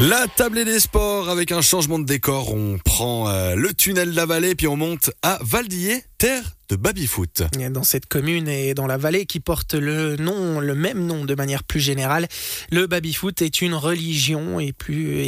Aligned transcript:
La 0.00 0.28
table 0.28 0.64
des 0.64 0.78
sports 0.78 1.28
avec 1.28 1.50
un 1.50 1.60
changement 1.60 1.98
de 1.98 2.04
décor. 2.04 2.54
On 2.54 2.78
prend 2.78 3.28
euh, 3.28 3.56
le 3.56 3.74
tunnel 3.74 4.12
de 4.12 4.16
la 4.16 4.26
vallée 4.26 4.54
puis 4.54 4.68
on 4.68 4.76
monte 4.76 5.10
à 5.22 5.40
Valdillé, 5.42 6.04
terre 6.18 6.57
de 6.68 6.76
baby-foot. 6.76 7.42
Dans 7.70 7.82
cette 7.82 8.06
commune 8.06 8.46
et 8.48 8.74
dans 8.74 8.86
la 8.86 8.98
vallée 8.98 9.24
qui 9.24 9.40
porte 9.40 9.74
le 9.74 10.16
nom, 10.16 10.60
le 10.60 10.74
même 10.74 11.06
nom 11.06 11.24
de 11.24 11.34
manière 11.34 11.64
plus 11.64 11.80
générale, 11.80 12.28
le 12.70 12.86
baby-foot 12.86 13.40
est 13.40 13.62
une 13.62 13.74
religion 13.74 14.60
et, 14.60 14.74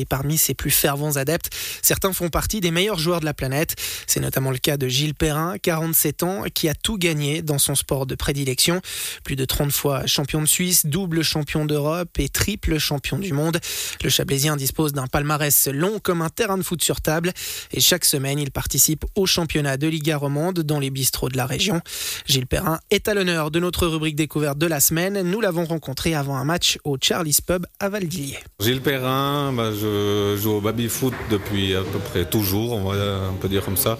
parmi 0.08 0.36
ses 0.36 0.54
plus 0.54 0.70
fervents 0.70 1.16
adeptes, 1.16 1.50
certains 1.82 2.12
font 2.12 2.28
partie 2.28 2.60
des 2.60 2.70
meilleurs 2.70 2.98
joueurs 2.98 3.20
de 3.20 3.24
la 3.24 3.32
planète. 3.32 3.76
C'est 4.06 4.20
notamment 4.20 4.50
le 4.50 4.58
cas 4.58 4.76
de 4.76 4.86
Gilles 4.86 5.14
Perrin, 5.14 5.56
47 5.58 6.22
ans, 6.24 6.42
qui 6.52 6.68
a 6.68 6.74
tout 6.74 6.98
gagné 6.98 7.40
dans 7.40 7.58
son 7.58 7.74
sport 7.74 8.06
de 8.06 8.14
prédilection. 8.14 8.82
Plus 9.24 9.36
de 9.36 9.44
30 9.44 9.72
fois 9.72 10.06
champion 10.06 10.42
de 10.42 10.46
Suisse, 10.46 10.84
double 10.84 11.22
champion 11.22 11.64
d'Europe 11.64 12.18
et 12.18 12.28
triple 12.28 12.78
champion 12.78 13.18
du 13.18 13.32
monde. 13.32 13.58
Le 14.04 14.10
Chablaisien 14.10 14.56
dispose 14.56 14.92
d'un 14.92 15.06
palmarès 15.06 15.68
long 15.68 16.00
comme 16.00 16.20
un 16.20 16.28
terrain 16.28 16.58
de 16.58 16.62
foot 16.62 16.82
sur 16.82 17.00
table 17.00 17.32
et 17.72 17.80
chaque 17.80 18.04
semaine, 18.04 18.38
il 18.38 18.50
participe 18.50 19.04
au 19.14 19.24
championnat 19.24 19.78
de 19.78 19.88
Liga 19.88 20.18
romande 20.18 20.60
dans 20.60 20.78
les 20.78 20.90
bistrots 20.90 21.29
de 21.30 21.36
la 21.36 21.46
région. 21.46 21.80
Gilles 22.26 22.46
Perrin 22.46 22.78
est 22.90 23.08
à 23.08 23.14
l'honneur 23.14 23.50
de 23.50 23.60
notre 23.60 23.86
rubrique 23.86 24.16
découverte 24.16 24.58
de 24.58 24.66
la 24.66 24.80
semaine. 24.80 25.22
Nous 25.22 25.40
l'avons 25.40 25.64
rencontré 25.64 26.14
avant 26.14 26.36
un 26.36 26.44
match 26.44 26.78
au 26.84 26.96
Charlie's 27.00 27.40
Pub 27.40 27.66
à 27.78 27.88
Valdillier. 27.88 28.38
Gilles 28.60 28.80
Perrin, 28.80 29.52
bah, 29.52 29.70
je 29.72 30.36
joue 30.40 30.52
au 30.52 30.60
baby-foot 30.60 31.14
depuis 31.30 31.74
à 31.74 31.82
peu 31.82 31.98
près 31.98 32.24
toujours, 32.24 32.72
on 32.72 32.90
va 32.90 32.96
peut 33.40 33.48
dire 33.48 33.64
comme 33.64 33.76
ça. 33.76 33.98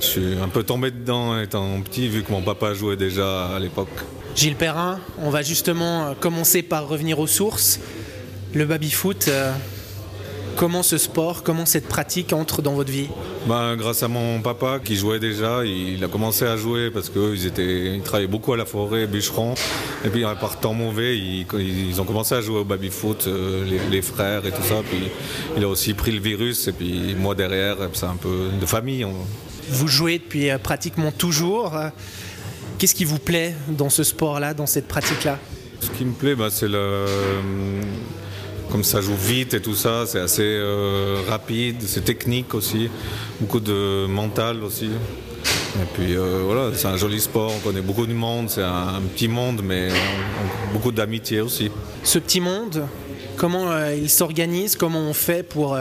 Je 0.00 0.06
suis 0.06 0.34
un 0.38 0.48
peu 0.48 0.62
tombé 0.62 0.90
dedans 0.90 1.38
étant 1.40 1.80
petit 1.80 2.08
vu 2.08 2.22
que 2.22 2.32
mon 2.32 2.42
papa 2.42 2.74
jouait 2.74 2.96
déjà 2.96 3.46
à 3.46 3.58
l'époque. 3.58 3.88
Gilles 4.34 4.56
Perrin, 4.56 5.00
on 5.18 5.30
va 5.30 5.42
justement 5.42 6.14
commencer 6.14 6.62
par 6.62 6.88
revenir 6.88 7.18
aux 7.18 7.26
sources. 7.26 7.80
Le 8.52 8.64
baby-foot, 8.64 9.26
euh, 9.28 9.52
Comment 10.56 10.82
ce 10.82 10.98
sport, 10.98 11.42
comment 11.42 11.64
cette 11.64 11.88
pratique 11.88 12.32
entre 12.32 12.60
dans 12.62 12.74
votre 12.74 12.90
vie 12.90 13.08
ben, 13.46 13.76
Grâce 13.76 14.02
à 14.02 14.08
mon 14.08 14.40
papa 14.42 14.78
qui 14.84 14.96
jouait 14.96 15.18
déjà, 15.18 15.64
il 15.64 16.02
a 16.04 16.08
commencé 16.08 16.44
à 16.44 16.56
jouer 16.56 16.90
parce 16.90 17.08
qu'ils 17.08 17.52
ils 17.58 18.02
travaillaient 18.02 18.28
beaucoup 18.28 18.52
à 18.52 18.56
la 18.56 18.66
forêt, 18.66 19.06
bûcheron. 19.06 19.54
Et 20.04 20.08
puis 20.08 20.22
par 20.40 20.60
temps 20.60 20.74
mauvais, 20.74 21.16
ils, 21.16 21.46
ils, 21.58 22.00
ont 22.00 22.04
commencé 22.04 22.34
à 22.34 22.40
jouer 22.40 22.58
au 22.60 22.64
baby-foot, 22.64 23.24
euh, 23.26 23.64
les, 23.90 24.02
frères 24.02 24.44
et 24.44 24.50
tout 24.50 24.62
ça. 24.62 24.82
Puis 24.88 25.08
il 25.56 25.64
a 25.64 25.68
aussi 25.68 25.94
pris 25.94 26.12
le 26.12 26.20
virus 26.20 26.68
et 26.68 26.72
puis 26.72 27.14
moi 27.18 27.34
derrière, 27.34 27.76
c'est 27.92 28.06
un 28.06 28.16
peu 28.16 28.48
de 28.60 28.66
famille. 28.66 29.06
Vous 29.68 29.88
jouez 29.88 30.18
depuis 30.18 30.50
euh, 30.50 30.58
pratiquement 30.58 31.12
toujours. 31.12 31.74
Qu'est-ce 32.78 32.94
qui 32.94 33.04
vous 33.04 33.18
plaît 33.18 33.54
dans 33.68 33.90
ce 33.90 34.04
sport-là, 34.04 34.54
dans 34.54 34.66
cette 34.66 34.88
pratique-là? 34.88 35.38
Ce 35.80 35.90
qui 35.90 36.04
me 36.04 36.12
plaît, 36.12 36.34
ben, 36.34 36.50
c'est 36.50 36.68
le 36.68 37.06
comme 38.70 38.84
ça 38.84 39.00
joue 39.00 39.16
vite 39.16 39.54
et 39.54 39.60
tout 39.60 39.74
ça, 39.74 40.04
c'est 40.06 40.20
assez 40.20 40.42
euh, 40.44 41.22
rapide, 41.28 41.76
c'est 41.86 42.04
technique 42.04 42.54
aussi, 42.54 42.88
beaucoup 43.40 43.60
de 43.60 44.06
mental 44.06 44.62
aussi. 44.62 44.86
Et 44.86 45.86
puis 45.94 46.16
euh, 46.16 46.42
voilà, 46.44 46.70
c'est 46.74 46.86
un 46.86 46.96
joli 46.96 47.20
sport, 47.20 47.52
on 47.56 47.58
connaît 47.60 47.80
beaucoup 47.80 48.06
de 48.06 48.12
monde, 48.12 48.48
c'est 48.48 48.62
un, 48.62 49.00
petit 49.14 49.28
monde, 49.28 49.60
mais 49.62 49.88
beaucoup 50.72 50.92
d'amitié 50.92 51.40
aussi. 51.40 51.70
Ce 52.04 52.18
petit 52.18 52.40
monde, 52.40 52.86
comment 53.36 53.70
euh, 53.70 53.94
il 53.94 54.10
s'organise, 54.10 54.76
comment 54.76 55.00
on 55.00 55.14
fait 55.14 55.42
pour 55.42 55.76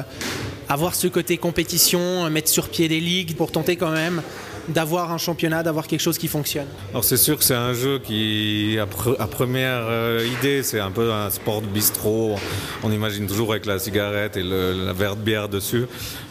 avoir 0.68 0.96
ce 0.96 1.08
côté 1.08 1.38
compétition, 1.38 2.30
mettre 2.30 2.50
sur 2.50 2.70
pied 2.70 2.88
des 2.88 3.00
ligues, 3.00 3.36
pour 3.36 3.52
tenter 3.52 3.76
quand 3.76 3.92
même 3.92 4.22
d'avoir 4.70 5.12
un 5.12 5.18
championnat, 5.18 5.64
d'avoir 5.64 5.88
quelque 5.88 6.00
chose 6.00 6.18
qui 6.18 6.28
fonctionne 6.28 6.68
Alors 6.92 7.04
c'est 7.04 7.18
sûr 7.18 7.38
que 7.38 7.44
c'est 7.44 7.56
un 7.56 7.74
jeu 7.74 8.00
qui, 8.00 8.78
à, 8.80 9.28
première 9.28 9.84
euh, 9.88 10.28
idée, 10.40 10.64
c'est 10.64 10.80
un 10.80 10.92
peu 10.92 11.12
un 11.12 11.30
sport 11.30 11.62
de 11.62 11.68
bistrot. 11.68 12.36
On 12.84 12.92
imagine 12.92 13.28
toujours 13.28 13.52
avec 13.52 13.66
la 13.66 13.80
cigarette 13.80 14.38
et 14.38 14.44
le, 14.44 14.86
la 14.86 14.94
verre 14.94 15.16
de 15.16 15.22
bière 15.22 15.50
dessus. 15.50 15.86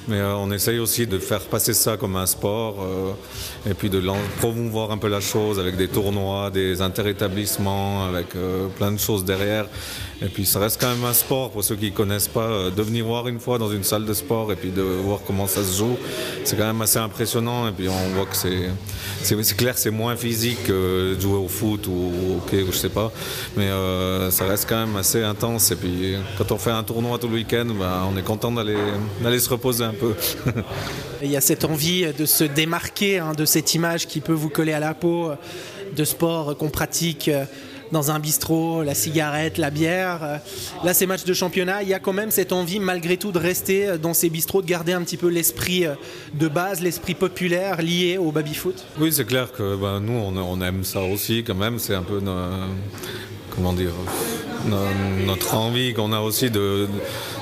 Mais 0.06 0.20
euh, 0.20 0.36
on 0.36 0.50
essaye 0.50 0.78
aussi 0.78 1.06
de 1.06 1.18
faire 1.18 1.40
passer 1.40 1.74
ça 1.74 1.96
comme 1.96 2.16
un 2.16 2.26
sport 2.26 2.76
euh, 2.80 3.70
et 3.70 3.74
puis 3.74 3.90
de 3.90 4.02
promouvoir 4.38 4.90
un 4.90 4.98
peu 4.98 5.08
la 5.08 5.20
chose 5.20 5.58
avec 5.58 5.76
des 5.76 5.88
tournois, 5.88 6.50
des 6.50 6.80
interétablissements, 6.80 8.06
avec 8.06 8.28
plein 8.76 8.92
de 8.92 8.98
choses 8.98 9.24
derrière. 9.24 9.66
Et 10.20 10.26
puis 10.26 10.44
ça 10.44 10.58
reste 10.58 10.80
quand 10.80 10.88
même 10.88 11.04
un 11.04 11.12
sport 11.12 11.50
pour 11.50 11.62
ceux 11.62 11.76
qui 11.76 11.90
ne 11.90 11.96
connaissent 11.96 12.28
pas. 12.28 12.70
de 12.70 12.82
venir 12.82 13.04
voir 13.04 13.28
une 13.28 13.38
fois 13.38 13.58
dans 13.58 13.70
une 13.70 13.84
salle 13.84 14.04
de 14.04 14.12
sport 14.12 14.50
et 14.50 14.56
puis 14.56 14.70
de 14.70 14.82
voir 14.82 15.20
comment 15.24 15.46
ça 15.46 15.62
se 15.62 15.78
joue, 15.78 15.96
c'est 16.44 16.56
quand 16.56 16.66
même 16.66 16.80
assez 16.80 16.98
impressionnant. 16.98 17.68
Et 17.68 17.72
puis 17.72 17.88
on 17.88 18.16
voit 18.16 18.26
que 18.26 18.36
c'est, 18.36 18.68
c'est, 19.22 19.56
clair, 19.56 19.78
c'est 19.78 19.90
moins 19.90 20.16
physique 20.16 20.64
que 20.64 21.14
de 21.14 21.20
jouer 21.20 21.38
au 21.38 21.46
foot 21.46 21.86
ou 21.86 21.92
au 21.92 22.36
hockey 22.38 22.62
ou 22.62 22.72
je 22.72 22.78
sais 22.78 22.88
pas. 22.88 23.12
Mais 23.56 23.66
euh, 23.66 24.30
ça 24.30 24.46
reste 24.46 24.68
quand 24.68 24.86
même 24.86 24.96
assez 24.96 25.22
intense. 25.22 25.70
Et 25.70 25.76
puis 25.76 26.16
quand 26.36 26.50
on 26.50 26.58
fait 26.58 26.72
un 26.72 26.82
tournoi 26.82 27.18
tout 27.18 27.28
le 27.28 27.34
week-end, 27.34 27.66
bah, 27.78 28.04
on 28.12 28.16
est 28.16 28.24
content 28.24 28.50
d'aller, 28.50 28.76
d'aller 29.22 29.38
se 29.38 29.48
reposer 29.48 29.84
un 29.84 29.94
peu. 29.94 30.14
Il 31.22 31.30
y 31.30 31.36
a 31.36 31.40
cette 31.40 31.64
envie 31.64 32.12
de 32.12 32.26
se 32.26 32.44
démarquer 32.44 33.18
hein, 33.18 33.32
de 33.36 33.44
cette 33.44 33.74
image 33.74 34.06
qui 34.06 34.20
peut 34.20 34.32
vous 34.32 34.48
coller 34.48 34.72
à 34.72 34.80
la 34.80 34.94
peau 34.94 35.30
de 35.94 36.04
sport 36.04 36.56
qu'on 36.56 36.70
pratique 36.70 37.30
dans 37.92 38.10
un 38.10 38.18
bistrot, 38.18 38.82
la 38.82 38.94
cigarette, 38.94 39.58
la 39.58 39.70
bière. 39.70 40.20
Euh, 40.22 40.36
là, 40.84 40.94
ces 40.94 41.06
matchs 41.06 41.24
de 41.24 41.34
championnat, 41.34 41.82
il 41.82 41.88
y 41.88 41.94
a 41.94 41.98
quand 41.98 42.12
même 42.12 42.30
cette 42.30 42.52
envie, 42.52 42.80
malgré 42.80 43.16
tout, 43.16 43.32
de 43.32 43.38
rester 43.38 43.88
euh, 43.88 43.98
dans 43.98 44.14
ces 44.14 44.30
bistrots, 44.30 44.62
de 44.62 44.66
garder 44.66 44.92
un 44.92 45.02
petit 45.02 45.16
peu 45.16 45.28
l'esprit 45.28 45.86
euh, 45.86 45.94
de 46.34 46.48
base, 46.48 46.80
l'esprit 46.80 47.14
populaire 47.14 47.82
lié 47.82 48.18
au 48.18 48.32
baby-foot. 48.32 48.84
Oui, 48.98 49.12
c'est 49.12 49.24
clair 49.24 49.52
que 49.52 49.76
ben, 49.76 50.00
nous, 50.00 50.12
on, 50.12 50.60
aime 50.60 50.84
ça 50.84 51.00
aussi, 51.00 51.44
quand 51.44 51.54
même. 51.54 51.78
C'est 51.78 51.94
un 51.94 52.02
peu, 52.02 52.20
comment 53.58 53.72
dire, 53.72 53.90
notre 55.26 55.54
envie 55.54 55.92
qu'on 55.92 56.12
a 56.12 56.20
aussi 56.20 56.48
de, 56.48 56.86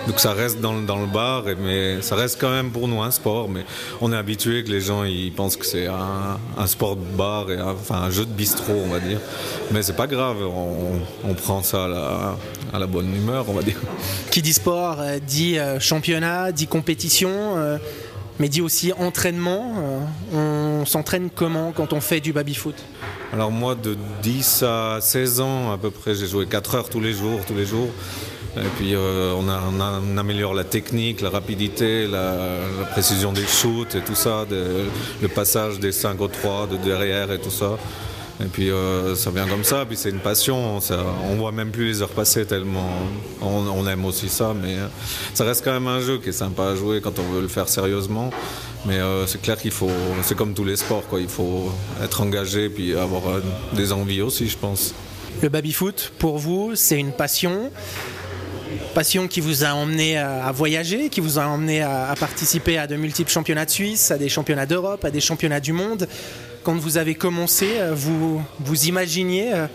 que 0.06 0.21
ça 0.21 0.32
reste 0.32 0.62
dans, 0.62 0.72
le 0.72 1.12
bar, 1.12 1.44
mais 1.60 2.00
ça 2.00 2.16
reste 2.16 2.41
quand 2.41 2.50
même 2.50 2.71
pour 2.71 2.88
nous 2.88 3.03
un 3.03 3.10
sport. 3.10 3.50
Mais 3.50 3.66
on 4.00 4.12
est 4.12 4.16
habitué 4.16 4.65
que 4.65 4.71
les 4.71 4.81
gens 4.81 5.05
ils 5.05 5.31
pensent 5.31 5.56
que 5.56 5.66
c'est 5.66 5.87
un, 5.87 6.66
sport 6.66 6.97
de 6.97 7.05
bar, 7.05 7.50
et 7.50 7.60
enfin 7.60 7.97
un 7.97 8.10
jeu 8.10 8.25
de 8.25 8.32
bistrot, 8.32 8.81
on 8.87 8.88
va 8.88 9.00
dire. 9.00 9.19
Mais 9.72 9.82
c'est 9.82 9.97
pas 9.97 10.06
grave, 10.06 10.38
on, 10.43 11.34
prend 11.34 11.62
ça 11.62 11.84
à 12.72 12.78
la, 12.78 12.87
bonne 12.87 13.15
humeur, 13.15 13.44
on 13.49 13.53
va 13.53 13.62
dire. 13.62 13.78
Qui 14.31 14.41
dit 14.41 14.55
sport 14.55 15.00
euh, 15.00 15.19
dit 15.19 15.59
euh, 15.59 15.78
championnat, 15.78 16.50
dit 16.50 16.66
compétition. 16.66 17.31
Euh, 17.56 17.76
mais 18.38 18.50
dit 18.50 18.60
aussi 18.60 18.93
entraînement. 18.99 19.72
on 20.34 20.84
s'entraîne 20.84 21.31
comment 21.34 21.72
quand 21.72 21.94
on 21.94 22.03
fait 22.03 22.21
du 22.21 22.34
baby-foot 22.34 22.75
alors 23.32 23.50
moi, 23.50 23.75
de 23.75 23.97
10 24.22 24.62
à 24.62 24.98
16 25.00 25.41
ans 25.41 25.72
à 25.72 25.78
peu 25.78 25.91
près, 25.91 26.14
j'ai 26.14 26.26
joué 26.26 26.47
4 26.47 26.75
heures 26.75 26.88
tous 26.88 27.00
les 27.00 27.12
jours, 27.12 27.41
tous 27.47 27.54
les 27.54 27.66
jours. 27.66 27.91
Et 28.56 28.69
puis 28.78 28.94
euh, 28.94 29.34
on, 29.37 30.16
améliore 30.16 30.54
la 30.54 30.64
technique, 30.64 31.20
la 31.20 31.28
rapidité, 31.28 32.06
la, 32.06 32.87
précision 32.92 33.32
des 33.32 33.47
shoots 33.47 33.94
et 33.94 34.00
tout 34.00 34.14
ça, 34.14 34.47
le 34.50 35.28
passage 35.28 35.78
des 35.78 35.92
5 35.92 36.20
au 36.20 36.28
3 36.28 36.69
de 36.69 36.76
derrière 36.78 37.31
et 37.32 37.38
tout 37.38 37.50
ça. 37.50 37.76
Et 38.42 38.47
puis 38.47 38.70
euh, 38.70 39.14
ça 39.14 39.31
vient 39.31 39.47
comme 39.47 39.64
ça, 39.64 39.84
puis 39.87 39.97
c'est 39.97 40.10
une 40.10 40.20
passion, 40.20 40.78
on 41.25 41.34
voit 41.37 41.53
même 41.53 41.70
plus 41.70 41.87
les 41.87 42.03
heures 42.03 42.10
passer 42.10 42.44
tellement 42.44 42.87
on, 43.41 43.87
aime 43.87 44.04
aussi 44.04 44.28
ça, 44.28 44.53
mais 44.54 44.75
euh, 44.75 44.88
ça 45.32 45.44
reste 45.44 45.64
quand 45.64 45.72
même 45.72 45.87
un 45.87 46.00
jeu 46.00 46.19
qui 46.19 46.31
est 46.31 46.32
sympa 46.32 46.64
à 46.64 46.76
jouer 46.76 47.00
quand 47.00 47.19
on 47.19 47.32
veut 47.32 47.41
le 47.41 47.48
faire 47.48 47.69
sérieusement. 47.69 48.31
Mais 48.87 48.99
euh, 48.99 49.27
c'est 49.27 49.43
clair 49.43 49.59
qu'il 49.59 49.73
faut, 49.73 49.91
c'est 50.23 50.37
comme 50.37 50.55
tous 50.55 50.65
les 50.65 50.77
sports, 50.77 51.07
quoi, 51.09 51.21
il 51.21 51.29
faut 51.29 51.73
être 52.03 52.21
engagé 52.21 52.69
puis 52.69 52.97
avoir 52.97 53.23
des 53.73 53.93
envies 53.93 54.23
aussi, 54.23 54.49
je 54.49 54.57
pense. 54.57 54.95
Le 55.43 55.49
baby-foot, 55.49 56.13
pour 56.19 56.39
vous, 56.39 56.75
c'est 56.75 56.99
une 56.99 57.13
passion 57.13 57.71
passion 58.95 59.29
qui 59.29 59.41
vous 59.41 59.65
a 59.65 59.75
emmené 59.75 60.17
à, 60.17 60.51
voyager, 60.53 61.09
qui 61.09 61.21
vous 61.21 61.39
a 61.39 61.47
emmené 61.47 61.83
à, 61.83 62.15
participer 62.19 62.79
à 62.79 62.87
de 62.87 62.97
multiples 62.97 63.31
championnats 63.31 63.67
de 63.67 63.71
Suisse, 63.71 64.11
à 64.11 64.19
des 64.19 64.29
championnats 64.29 64.67
d'Europe, 64.67 65.05
à 65.05 65.11
des 65.11 65.21
championnats 65.21 65.61
du 65.61 65.73
monde. 65.73 66.09
Quand 66.63 66.75
vous 66.75 66.97
avez 66.97 67.15
commencé, 67.15 67.79
euh, 67.79 67.93
vous, 67.95 68.43
vous 68.59 68.87
imaginiez 68.87 69.55
euh, 69.55 69.67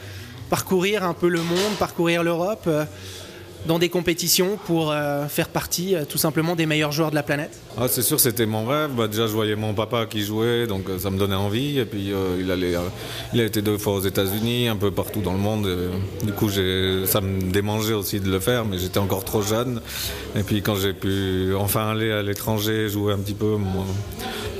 parcourir 0.49 1.03
un 1.03 1.13
peu 1.13 1.29
le 1.29 1.41
monde, 1.41 1.75
parcourir 1.79 2.23
l'Europe 2.23 2.63
euh, 2.67 2.85
dans 3.65 3.79
des 3.79 3.89
compétitions 3.89 4.57
pour 4.65 4.93
faire 5.29 5.49
partie 5.49 5.95
tout 6.09 6.17
simplement 6.17 6.55
des 6.55 6.65
meilleurs 6.65 6.91
joueurs 6.91 7.11
de 7.11 7.15
la 7.15 7.23
planète 7.23 7.57
ah, 7.77 7.87
C'est 7.87 8.01
sûr, 8.01 8.19
c'était 8.19 8.45
mon 8.45 8.65
rêve. 8.65 8.91
Bah, 8.91 9.07
déjà, 9.07 9.27
je 9.27 9.33
voyais 9.33 9.55
mon 9.55 9.73
papa 9.73 10.05
qui 10.05 10.21
jouait, 10.21 10.67
donc 10.67 10.85
ça 10.99 11.09
me 11.09 11.17
donnait 11.17 11.35
envie. 11.35 11.79
Et 11.79 11.85
puis, 11.85 12.11
il, 12.39 12.51
allait, 12.51 12.73
il 13.33 13.41
a 13.41 13.43
été 13.43 13.61
deux 13.61 13.77
fois 13.77 13.93
aux 13.93 14.01
États-Unis, 14.01 14.67
un 14.67 14.75
peu 14.75 14.91
partout 14.91 15.21
dans 15.21 15.33
le 15.33 15.39
monde. 15.39 15.69
du 16.23 16.31
coup, 16.33 16.49
ça 16.49 17.21
me 17.21 17.51
démangeait 17.51 17.93
aussi 17.93 18.19
de 18.19 18.29
le 18.29 18.39
faire, 18.39 18.65
mais 18.65 18.77
j'étais 18.77 18.99
encore 18.99 19.23
trop 19.23 19.41
jeune. 19.41 19.81
Et 20.35 20.43
puis, 20.43 20.61
quand 20.61 20.75
j'ai 20.75 20.93
pu 20.93 21.53
enfin 21.55 21.89
aller 21.89 22.11
à 22.11 22.23
l'étranger, 22.23 22.89
jouer 22.89 23.13
un 23.13 23.19
petit 23.19 23.33
peu, 23.33 23.57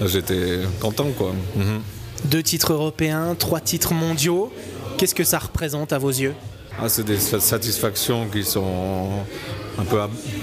j'étais 0.05 0.59
content. 0.79 1.07
quoi. 1.17 1.33
Mhm. 1.55 1.81
Deux 2.25 2.43
titres 2.43 2.73
européens, 2.73 3.35
trois 3.37 3.59
titres 3.59 3.93
mondiaux. 3.93 4.51
Qu'est-ce 4.97 5.15
que 5.15 5.23
ça 5.23 5.39
représente 5.39 5.93
à 5.93 5.97
vos 5.97 6.09
yeux? 6.09 6.35
Ah, 6.79 6.89
C'est 6.89 7.03
des 7.03 7.17
satisfactions 7.17 8.27
qui 8.27 8.43
sont 8.43 9.09
un 9.79 9.85
peu, 9.85 9.97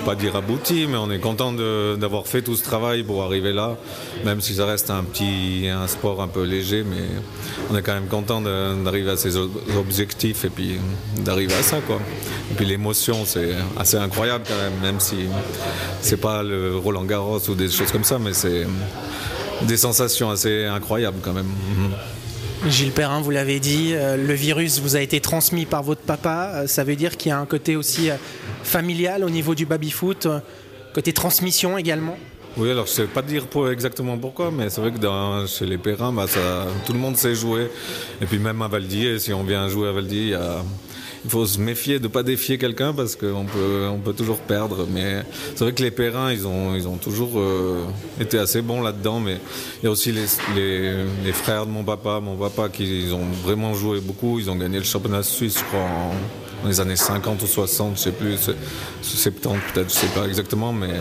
pas 0.05 0.15
dire 0.15 0.37
abouti, 0.37 0.87
mais 0.89 0.97
on 0.97 1.11
est 1.11 1.19
content 1.19 1.53
d'avoir 1.53 2.27
fait 2.27 2.43
tout 2.43 2.57
ce 2.57 2.63
travail 2.63 3.03
pour 3.03 3.23
arriver 3.23 3.53
là, 3.53 3.77
même 4.25 4.41
si 4.41 4.55
ça 4.55 4.67
reste 4.67 4.91
un 4.91 5.05
petit 5.05 5.69
un 5.69 5.87
sport 5.87 6.23
un 6.23 6.29
peu 6.29 6.45
léger, 6.45 6.85
mais 6.85 7.05
on 7.71 7.77
est 7.77 7.83
quand 7.83 7.95
même 7.95 8.09
content 8.09 8.41
d'arriver 8.41 9.11
à 9.11 9.17
ces 9.17 9.37
objectifs 9.37 10.45
et 10.45 10.51
puis 10.51 10.79
d'arriver 11.19 11.55
à 11.55 11.63
ça. 11.63 11.79
Quoi. 11.87 12.01
Et 12.51 12.55
puis 12.55 12.65
l'émotion, 12.65 13.25
c'est 13.25 13.55
assez 13.79 13.97
incroyable 13.97 14.45
quand 14.49 14.57
même, 14.57 14.81
même 14.81 15.01
si 15.01 15.27
c'est 16.01 16.21
pas 16.21 16.43
le 16.43 16.77
Roland 16.77 17.05
Garros 17.05 17.41
ou 17.49 17.55
des 17.55 17.71
choses 17.71 17.93
comme 17.93 18.05
ça, 18.05 18.19
mais 18.19 18.33
c'est 18.33 18.67
des 19.63 19.77
sensations 19.77 20.31
assez 20.31 20.65
incroyables 20.65 21.19
quand 21.23 21.33
même. 21.33 21.51
Gilles 22.67 22.93
Perrin, 22.93 23.21
vous 23.21 23.31
l'avez 23.31 23.61
dit, 23.61 23.93
euh, 23.93 24.17
le 24.17 24.35
virus 24.35 24.81
vous 24.81 24.97
a 24.97 25.01
été 25.01 25.21
transmis 25.21 25.65
par 25.65 25.83
votre 25.83 26.01
papa. 26.01 26.51
Euh, 26.55 26.67
ça 26.67 26.83
veut 26.85 26.97
dire 26.97 27.17
qu'il 27.17 27.31
y 27.31 27.33
a 27.33 27.39
un 27.39 27.47
côté 27.47 27.77
aussi 27.77 28.11
euh, 28.11 28.17
familial 28.63 29.25
au 29.25 29.31
niveau 29.31 29.55
du 29.55 29.65
baby-foot, 29.65 30.27
côté 30.93 31.13
transmission 31.13 31.79
également? 31.79 32.19
Oui, 32.57 32.71
alors 32.71 32.87
je 32.87 32.91
ne 32.91 32.97
sais 32.97 33.05
pas 33.05 33.23
dire 33.23 33.45
exactement 33.71 34.19
pourquoi, 34.19 34.51
mais 34.51 34.69
c'est 34.71 34.81
vrai 34.81 34.91
que 34.91 35.47
chez 35.47 35.67
les 35.67 35.79
Perrins, 35.79 36.13
bah, 36.13 36.27
tout 36.85 36.93
le 36.93 36.99
monde 36.99 37.17
sait 37.17 37.35
jouer. 37.35 37.71
Et 38.21 38.27
puis 38.27 38.39
même 38.39 38.61
à 38.61 38.69
Valdier, 38.69 39.19
si 39.21 39.33
on 39.33 39.45
vient 39.45 39.69
jouer 39.69 39.89
à 39.89 39.93
Valdier, 39.93 40.23
il 40.23 40.29
y 40.31 40.35
a 40.35 40.65
il 41.25 41.31
faut 41.31 41.47
se 41.47 41.59
méfier 41.61 41.99
de 41.99 42.09
pas 42.09 42.23
défier 42.23 42.59
quelqu'un 42.59 42.93
parce 42.93 43.17
qu'on 43.17 43.45
peut, 43.45 43.87
on 43.91 43.99
peut 43.99 44.13
toujours 44.13 44.39
perdre. 44.39 44.87
Mais 44.91 45.23
c'est 45.55 45.65
vrai 45.65 45.73
que 45.73 45.83
les 45.83 45.91
Perrins, 45.91 46.33
ils 46.33 46.47
ont, 46.47 46.75
ils 46.75 46.87
ont 46.89 46.97
toujours 46.97 47.33
euh, 47.37 47.85
été 48.21 48.39
assez 48.39 48.63
bons 48.63 48.81
là-dedans. 48.81 49.21
Mais 49.21 49.39
il 49.83 49.85
y 49.85 49.89
a 49.89 49.91
aussi 49.91 50.13
les, 50.13 50.27
les, 51.25 51.33
frères 51.33 51.67
de 51.67 51.71
mon 51.71 51.85
papa, 51.85 52.21
mon 52.21 52.37
papa, 52.37 52.69
qui 52.69 53.11
ont 53.13 53.31
vraiment 53.45 53.75
joué 53.75 54.01
beaucoup. 54.01 54.39
Ils 54.39 54.51
ont 54.51 54.57
gagné 54.57 54.79
le 54.79 54.85
championnat 54.85 55.23
suisse, 55.23 55.59
je 55.59 55.65
crois, 55.65 55.81
en, 55.81 56.13
dans 56.63 56.69
les 56.69 56.81
années 56.81 56.97
50 56.97 57.43
ou 57.43 57.47
60, 57.47 57.97
je 57.97 58.03
sais 58.03 58.13
plus, 58.13 58.51
70 59.03 59.41
peut-être, 59.73 59.89
je 59.89 59.95
sais 59.95 60.07
pas 60.09 60.27
exactement. 60.27 60.73
Mais 60.73 60.95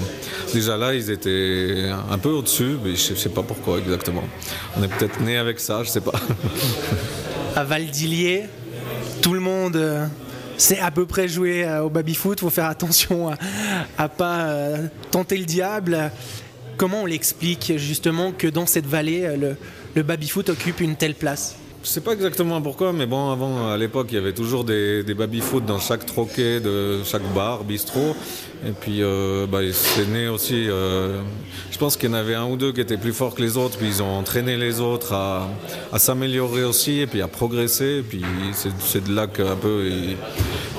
déjà 0.53 0.77
là, 0.77 0.94
ils 0.94 1.10
étaient 1.10 1.89
un 2.10 2.18
peu 2.18 2.30
au-dessus, 2.30 2.77
mais 2.83 2.95
je 2.95 3.15
sais 3.15 3.30
pas 3.30 3.44
pourquoi 3.44 3.80
exactement. 3.80 4.24
On 4.77 4.83
est 4.83 4.88
peut-être 4.88 5.19
né 5.21 5.38
avec 5.38 5.60
ça, 5.60 5.83
je 5.83 5.89
sais 5.89 6.01
pas. 6.01 6.13
à 7.56 7.63
Valdilier, 7.63 8.44
monde 9.67 9.75
euh, 9.75 10.07
à 10.81 10.91
peu 10.91 11.05
près 11.05 11.27
jouer 11.27 11.65
euh, 11.65 11.83
au 11.83 11.89
baby-foot. 11.89 12.39
Il 12.39 12.41
faut 12.41 12.49
faire 12.49 12.65
attention 12.65 13.29
à, 13.29 14.03
ne 14.03 14.07
pas 14.07 14.45
euh, 14.45 14.87
tenter 15.11 15.37
le 15.37 15.45
diable. 15.45 16.11
Comment 16.77 17.03
on 17.03 17.05
l'explique 17.05 17.73
justement 17.77 18.31
que 18.31 18.47
dans 18.47 18.65
cette 18.65 18.85
vallée, 18.85 19.35
le, 19.35 19.55
le 19.95 20.03
baby-foot 20.03 20.49
occupe 20.49 20.79
une 20.79 20.95
telle 20.95 21.15
place? 21.15 21.55
Je 21.88 21.94
sais 21.94 22.01
pas 22.01 22.12
exactement 22.12 22.62
pourquoi, 22.62 22.92
mais 22.92 23.06
bon, 23.06 23.31
avant, 23.31 23.69
à 23.69 23.78
l'époque, 23.78 24.07
il 24.12 24.16
y 24.16 24.18
avait 24.18 24.34
toujours 24.34 24.66
des, 24.66 25.04
des 25.04 25.13
baby-foot 25.13 25.66
dans 25.66 25.80
chaque 25.80 26.06
troquet 26.06 26.60
de 26.60 27.01
chaque 27.06 27.24
bar, 27.34 27.63
bistrot. 27.63 28.13
Et 28.66 28.72
puis, 28.72 29.01
euh, 29.01 29.45
bah, 29.48 29.60
c'est 29.72 30.06
né 30.06 30.28
aussi. 30.28 30.68
Euh, 30.68 31.22
je 31.72 31.78
pense 31.78 31.95
qu'il 31.95 32.10
y 32.10 32.12
en 32.12 32.16
avait 32.16 32.36
un 32.36 32.45
ou 32.45 32.57
deux 32.57 32.74
qui 32.74 32.81
étaient 32.81 32.98
plus 32.98 33.13
forts 33.13 33.36
que 33.36 33.42
les 33.42 33.56
autres, 33.56 33.78
puis 33.78 33.88
ils 33.88 34.04
ont 34.04 34.18
entraîné 34.18 34.57
les 34.57 34.81
autres 34.81 35.13
à, 35.13 35.48
s'améliorer 35.98 36.66
aussi, 36.66 37.00
et 37.00 37.07
puis 37.07 37.22
à 37.22 37.30
progresser. 37.30 38.00
Et 38.00 38.01
puis, 38.01 38.22
c'est 38.51 39.04
de 39.06 39.16
là 39.16 39.28
qu'un 39.28 39.56
peu 39.56 39.89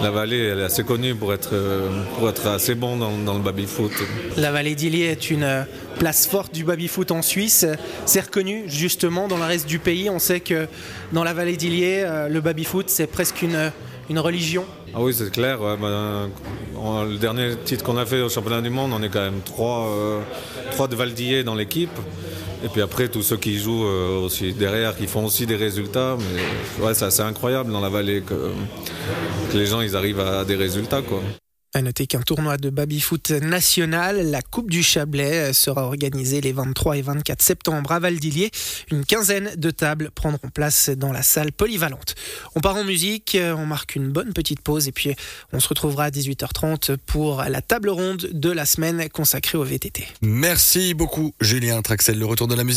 la 0.03 0.11
vallée, 0.11 0.45
elle 0.45 0.59
est 0.59 0.65
assez 0.65 0.85
connue 0.85 1.15
pour 1.15 1.33
être, 1.33 1.55
euh, 1.55 1.89
pour 2.19 2.29
être 2.29 2.49
assez 2.49 2.75
bon 2.75 2.97
dans, 2.97 3.35
le 3.35 3.43
baby-foot. 3.43 3.93
La 4.37 4.53
vallée 4.53 4.75
d'Illier 4.75 5.07
est 5.07 5.31
une 5.31 5.65
place 5.99 6.27
forte 6.27 6.55
du 6.55 6.65
baby-foot 6.65 7.11
en 7.11 7.23
Suisse. 7.23 7.67
C'est 8.07 8.21
reconnu 8.21 8.65
justement 8.67 9.29
dans 9.29 9.37
le 9.37 9.45
reste 9.45 9.67
du 9.67 9.79
pays. 9.79 10.09
On 10.09 10.19
sait 10.19 10.41
que 10.41 10.67
dans 11.13 11.25
la 11.25 11.35
vallée 11.35 11.57
d'Illier, 11.57 12.05
euh, 12.07 12.29
le 12.29 12.41
baby-foot, 12.41 12.89
c'est 12.89 13.07
presque 13.07 13.43
une, 13.43 13.71
religion. 14.19 14.65
Ah 14.95 15.01
oui, 15.01 15.13
c'est 15.13 15.31
clair. 15.31 15.59
Ben, 15.59 16.31
le 17.05 17.17
dernier 17.19 17.57
titre 17.65 17.85
qu'on 17.85 17.99
a 17.99 18.07
fait 18.07 18.23
au 18.23 18.29
championnat 18.29 18.63
du 18.63 18.71
monde, 18.71 18.93
on 18.95 19.03
est 19.03 19.11
quand 19.11 19.21
même 19.21 19.41
trois, 19.45 19.89
euh, 19.89 20.21
trois 20.71 20.89
de 20.89 20.97
Valdillier 20.97 21.45
dans 21.45 21.55
l'équipe. 21.55 21.91
Et 22.65 22.69
puis 22.69 22.81
après, 22.81 23.09
tous 23.09 23.23
ceux 23.23 23.37
qui 23.37 23.59
jouent 23.59 23.87
euh, 23.87 24.25
aussi 24.25 24.53
derrière, 24.53 24.97
qui 24.97 25.07
font 25.07 25.25
aussi 25.25 25.47
des 25.47 25.57
résultats. 25.57 26.17
C'est 26.95 27.05
assez 27.05 27.23
incroyable 27.23 27.71
dans 27.71 27.81
la 27.81 27.89
vallée 27.89 28.23
que, 28.23 28.53
que 29.53 29.59
les 29.59 29.67
gens 29.67 29.81
ils 29.81 29.95
arrivent 29.95 30.21
à 30.21 30.45
des 30.45 30.57
résultats. 30.57 31.03
Quoi. 31.03 31.21
À 31.79 31.83
noter 31.83 32.09
qu'un 32.09 32.23
tournoi 32.23 32.57
de 32.57 32.71
baby-foot 32.71 33.31
national, 33.31 34.33
la 34.33 34.43
Coupe 34.43 34.69
du 34.69 34.83
Chablais, 34.83 35.53
sera 35.53 35.85
organisé 35.85 36.41
les 36.41 36.51
23 36.51 36.97
et 36.97 37.03
24 37.03 37.41
septembre 37.41 37.93
à 37.93 38.01
Valdilier. 38.01 38.51
Une 38.91 39.05
quinzaine 39.05 39.53
de 39.57 39.71
tables 39.71 40.11
prendront 40.13 40.49
place 40.49 40.91
dans 40.91 41.13
la 41.13 41.23
salle 41.23 41.53
polyvalente. 41.53 42.17
On 42.57 42.61
part 42.61 42.75
en 42.75 42.83
musique, 42.83 43.39
on 43.41 43.65
marque 43.65 43.95
une 43.95 44.11
bonne 44.11 44.33
petite 44.33 44.61
pause 44.61 44.89
et 44.89 44.93
puis 44.93 45.15
on 45.53 45.61
se 45.61 45.69
retrouvera 45.69 46.07
à 46.07 46.11
18h30 46.11 46.97
pour 46.97 47.45
la 47.45 47.63
table 47.63 47.91
ronde 47.91 48.29
de 48.33 48.51
la 48.51 48.67
semaine 48.67 49.09
consacrée 49.11 49.57
au 49.57 49.63
VTT. 49.63 50.05
Merci 50.21 50.95
beaucoup 50.95 51.33
Julien 51.41 51.81
Traxel, 51.83 52.19
le 52.19 52.27
retour 52.27 52.49
de 52.49 52.57
la 52.57 52.65
musique. 52.65 52.77